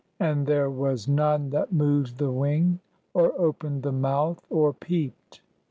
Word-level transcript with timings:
and 0.19 0.47
there 0.47 0.67
was 0.67 1.07
none 1.07 1.51
that 1.51 1.71
moved 1.71 2.17
the 2.17 2.31
wing, 2.31 2.79
or 3.13 3.39
opened 3.39 3.83
the 3.83 3.91
mouth, 3.91 4.43
or 4.49 4.73
peeped." 4.73 5.41